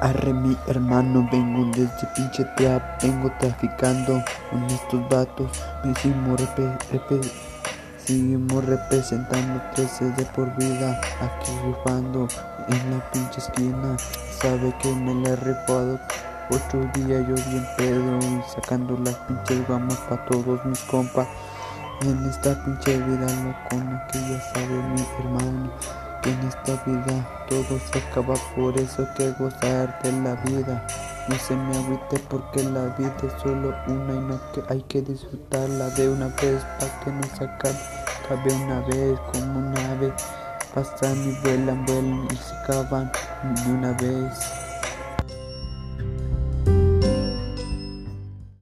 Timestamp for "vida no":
30.46-31.34